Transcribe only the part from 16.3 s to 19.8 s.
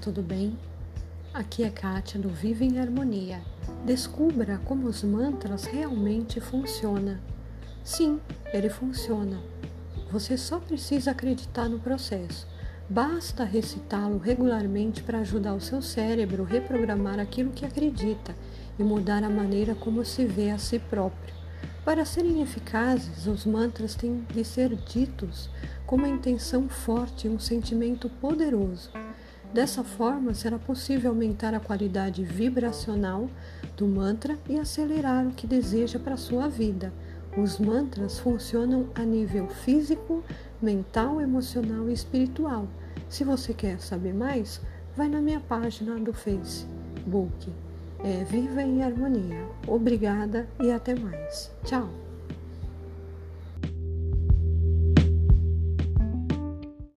a reprogramar aquilo que acredita e mudar a maneira